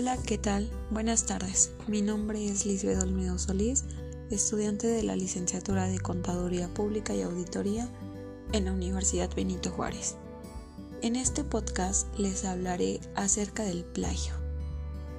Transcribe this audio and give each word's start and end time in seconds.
Hola, 0.00 0.16
¿qué 0.16 0.38
tal? 0.38 0.70
Buenas 0.90 1.26
tardes. 1.26 1.72
Mi 1.86 2.00
nombre 2.00 2.46
es 2.46 2.64
Lisbeth 2.64 3.02
Olmedo 3.02 3.38
Solís, 3.38 3.84
estudiante 4.30 4.86
de 4.86 5.02
la 5.02 5.14
licenciatura 5.14 5.88
de 5.88 5.98
Contaduría 5.98 6.72
Pública 6.72 7.14
y 7.14 7.20
Auditoría 7.20 7.86
en 8.54 8.64
la 8.64 8.72
Universidad 8.72 9.28
Benito 9.36 9.70
Juárez. 9.70 10.16
En 11.02 11.16
este 11.16 11.44
podcast 11.44 12.08
les 12.18 12.46
hablaré 12.46 12.98
acerca 13.14 13.62
del 13.62 13.84
plagio. 13.84 14.32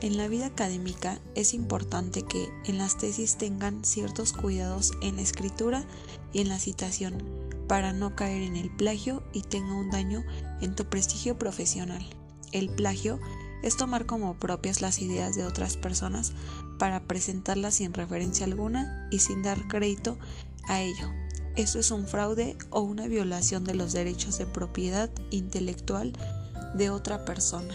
En 0.00 0.16
la 0.16 0.28
vida 0.28 0.46
académica 0.46 1.18
es 1.34 1.54
importante 1.54 2.22
que 2.22 2.48
en 2.64 2.78
las 2.78 2.98
tesis 2.98 3.36
tengan 3.36 3.84
ciertos 3.84 4.32
cuidados 4.32 4.92
en 5.02 5.16
la 5.16 5.22
escritura 5.22 5.84
y 6.32 6.40
en 6.40 6.48
la 6.48 6.60
citación 6.60 7.20
para 7.66 7.92
no 7.92 8.14
caer 8.14 8.42
en 8.42 8.54
el 8.54 8.70
plagio 8.76 9.24
y 9.32 9.42
tenga 9.42 9.74
un 9.74 9.90
daño 9.90 10.22
en 10.60 10.76
tu 10.76 10.84
prestigio 10.84 11.36
profesional. 11.36 12.08
El 12.52 12.70
plagio 12.70 13.16
es 13.16 13.47
tomar 13.76 14.06
como 14.06 14.34
propias 14.34 14.80
las 14.80 15.00
ideas 15.00 15.36
de 15.36 15.44
otras 15.44 15.76
personas 15.76 16.32
para 16.78 17.04
presentarlas 17.04 17.74
sin 17.74 17.92
referencia 17.92 18.46
alguna 18.46 19.08
y 19.10 19.18
sin 19.18 19.42
dar 19.42 19.68
crédito 19.68 20.18
a 20.68 20.80
ello. 20.80 21.10
Eso 21.56 21.78
es 21.78 21.90
un 21.90 22.06
fraude 22.06 22.56
o 22.70 22.80
una 22.80 23.08
violación 23.08 23.64
de 23.64 23.74
los 23.74 23.92
derechos 23.92 24.38
de 24.38 24.46
propiedad 24.46 25.10
intelectual 25.30 26.12
de 26.74 26.90
otra 26.90 27.24
persona. 27.24 27.74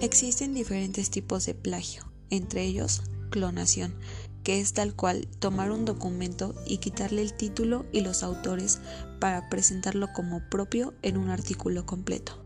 Existen 0.00 0.54
diferentes 0.54 1.10
tipos 1.10 1.46
de 1.46 1.54
plagio, 1.54 2.10
entre 2.30 2.64
ellos 2.64 3.02
clonación, 3.30 3.94
que 4.42 4.60
es 4.60 4.72
tal 4.74 4.94
cual 4.94 5.26
tomar 5.38 5.70
un 5.70 5.84
documento 5.84 6.54
y 6.66 6.78
quitarle 6.78 7.22
el 7.22 7.34
título 7.34 7.84
y 7.92 8.00
los 8.00 8.22
autores 8.22 8.80
para 9.18 9.48
presentarlo 9.48 10.12
como 10.12 10.48
propio 10.48 10.94
en 11.02 11.16
un 11.16 11.30
artículo 11.30 11.84
completo. 11.86 12.44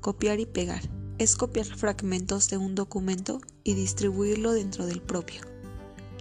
Copiar 0.00 0.38
y 0.40 0.46
pegar 0.46 0.97
es 1.18 1.34
copiar 1.36 1.66
fragmentos 1.66 2.48
de 2.48 2.56
un 2.56 2.74
documento 2.74 3.40
y 3.64 3.74
distribuirlo 3.74 4.52
dentro 4.52 4.86
del 4.86 5.02
propio. 5.02 5.40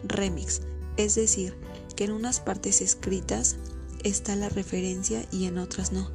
Remix, 0.03 0.61
es 0.97 1.15
decir, 1.15 1.55
que 1.95 2.05
en 2.05 2.11
unas 2.11 2.39
partes 2.39 2.81
escritas 2.81 3.57
está 4.03 4.35
la 4.35 4.49
referencia 4.49 5.25
y 5.31 5.45
en 5.45 5.57
otras 5.57 5.91
no, 5.91 6.11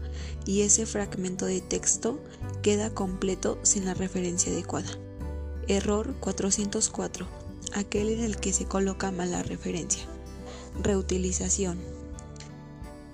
y 0.47 0.63
ese 0.63 0.87
fragmento 0.87 1.47
de 1.47 1.61
texto 1.61 2.21
queda 2.63 2.91
completo 2.91 3.59
sin 3.63 3.85
la 3.85 3.95
referencia 3.95 4.53
adecuada. 4.53 4.91
Error 5.69 6.15
404, 6.21 7.27
aquel 7.75 8.09
en 8.09 8.21
el 8.21 8.37
que 8.37 8.53
se 8.53 8.65
coloca 8.65 9.13
mal 9.13 9.31
la 9.31 9.43
referencia. 9.43 10.03
Reutilización 10.83 12.02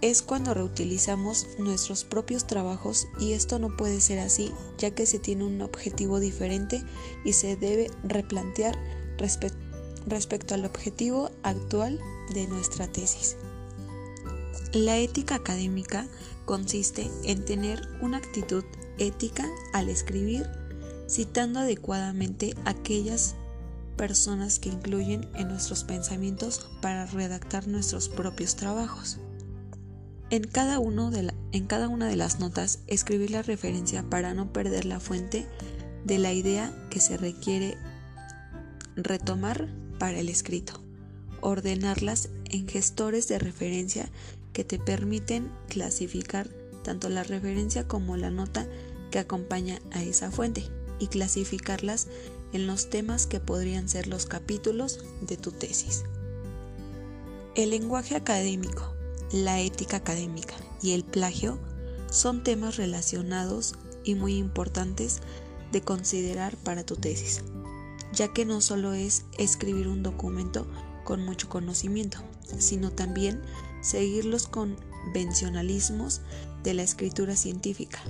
es 0.00 0.22
cuando 0.22 0.54
reutilizamos 0.54 1.46
nuestros 1.58 2.04
propios 2.04 2.46
trabajos 2.46 3.08
y 3.18 3.32
esto 3.32 3.58
no 3.58 3.76
puede 3.76 4.00
ser 4.00 4.20
así 4.20 4.52
ya 4.78 4.92
que 4.92 5.06
se 5.06 5.18
tiene 5.18 5.44
un 5.44 5.60
objetivo 5.60 6.20
diferente 6.20 6.82
y 7.24 7.32
se 7.32 7.56
debe 7.56 7.90
replantear 8.04 8.78
respecto 9.18 10.54
al 10.54 10.64
objetivo 10.64 11.30
actual 11.42 12.00
de 12.32 12.46
nuestra 12.46 12.86
tesis. 12.86 13.36
La 14.72 14.98
ética 14.98 15.36
académica 15.36 16.06
consiste 16.44 17.10
en 17.24 17.44
tener 17.44 17.80
una 18.00 18.18
actitud 18.18 18.64
ética 18.98 19.48
al 19.72 19.88
escribir, 19.88 20.46
citando 21.08 21.60
adecuadamente 21.60 22.54
aquellas 22.66 23.34
personas 23.96 24.58
que 24.58 24.68
incluyen 24.68 25.28
en 25.34 25.48
nuestros 25.48 25.84
pensamientos 25.84 26.68
para 26.80 27.06
redactar 27.06 27.66
nuestros 27.66 28.08
propios 28.08 28.56
trabajos. 28.56 29.18
En 30.30 30.44
cada, 30.44 30.78
una 30.78 31.10
de 31.10 32.16
las 32.16 32.38
notas 32.38 32.80
escribir 32.86 33.30
la 33.30 33.40
referencia 33.40 34.02
para 34.02 34.34
no 34.34 34.52
perder 34.52 34.84
la 34.84 35.00
fuente 35.00 35.46
de 36.04 36.18
la 36.18 36.34
idea 36.34 36.70
que 36.90 37.00
se 37.00 37.16
requiere 37.16 37.78
retomar 38.94 39.68
para 39.98 40.18
el 40.18 40.28
escrito. 40.28 40.82
Ordenarlas 41.40 42.28
en 42.50 42.68
gestores 42.68 43.26
de 43.28 43.38
referencia 43.38 44.10
que 44.52 44.64
te 44.64 44.78
permiten 44.78 45.50
clasificar 45.68 46.48
tanto 46.84 47.08
la 47.08 47.22
referencia 47.22 47.88
como 47.88 48.18
la 48.18 48.30
nota 48.30 48.66
que 49.10 49.18
acompaña 49.18 49.80
a 49.92 50.02
esa 50.02 50.30
fuente 50.30 50.62
y 50.98 51.06
clasificarlas 51.06 52.06
en 52.52 52.66
los 52.66 52.90
temas 52.90 53.26
que 53.26 53.40
podrían 53.40 53.88
ser 53.88 54.06
los 54.06 54.26
capítulos 54.26 55.04
de 55.22 55.38
tu 55.38 55.52
tesis. 55.52 56.04
El 57.54 57.70
lenguaje 57.70 58.14
académico 58.14 58.97
la 59.32 59.60
ética 59.60 59.98
académica 59.98 60.54
y 60.82 60.92
el 60.92 61.04
plagio 61.04 61.58
son 62.10 62.42
temas 62.42 62.76
relacionados 62.76 63.74
y 64.04 64.14
muy 64.14 64.36
importantes 64.36 65.20
de 65.72 65.82
considerar 65.82 66.56
para 66.56 66.84
tu 66.84 66.96
tesis, 66.96 67.42
ya 68.12 68.32
que 68.32 68.44
no 68.44 68.60
solo 68.60 68.94
es 68.94 69.24
escribir 69.36 69.88
un 69.88 70.02
documento 70.02 70.66
con 71.04 71.24
mucho 71.24 71.48
conocimiento, 71.48 72.18
sino 72.58 72.90
también 72.90 73.42
seguir 73.82 74.24
los 74.24 74.46
convencionalismos 74.46 76.22
de 76.62 76.74
la 76.74 76.82
escritura 76.82 77.36
científica 77.36 78.00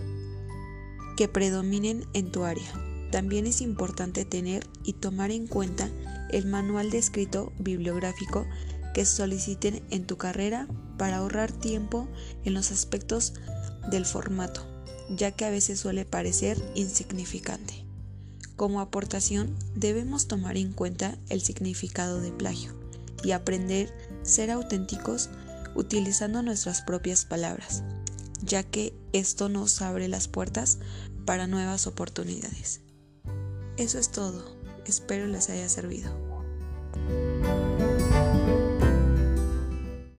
que 1.16 1.28
predominen 1.28 2.06
en 2.12 2.30
tu 2.30 2.44
área. 2.44 2.72
También 3.10 3.46
es 3.46 3.60
importante 3.60 4.24
tener 4.24 4.66
y 4.84 4.92
tomar 4.92 5.30
en 5.30 5.46
cuenta 5.46 5.90
el 6.30 6.46
manual 6.46 6.90
de 6.90 6.98
escrito 6.98 7.52
bibliográfico 7.58 8.46
que 8.98 9.06
soliciten 9.06 9.80
en 9.90 10.08
tu 10.08 10.16
carrera 10.16 10.66
para 10.96 11.18
ahorrar 11.18 11.52
tiempo 11.52 12.08
en 12.44 12.52
los 12.52 12.72
aspectos 12.72 13.32
del 13.92 14.04
formato, 14.04 14.66
ya 15.08 15.30
que 15.30 15.44
a 15.44 15.50
veces 15.50 15.78
suele 15.78 16.04
parecer 16.04 16.60
insignificante. 16.74 17.86
Como 18.56 18.80
aportación, 18.80 19.54
debemos 19.76 20.26
tomar 20.26 20.56
en 20.56 20.72
cuenta 20.72 21.16
el 21.28 21.42
significado 21.42 22.20
de 22.20 22.32
plagio 22.32 22.74
y 23.22 23.30
aprender 23.30 23.94
a 24.20 24.24
ser 24.24 24.50
auténticos 24.50 25.30
utilizando 25.76 26.42
nuestras 26.42 26.82
propias 26.82 27.24
palabras, 27.24 27.84
ya 28.42 28.64
que 28.64 28.94
esto 29.12 29.48
nos 29.48 29.80
abre 29.80 30.08
las 30.08 30.26
puertas 30.26 30.80
para 31.24 31.46
nuevas 31.46 31.86
oportunidades. 31.86 32.80
Eso 33.76 34.00
es 34.00 34.10
todo, 34.10 34.58
espero 34.86 35.28
les 35.28 35.50
haya 35.50 35.68
servido. 35.68 36.10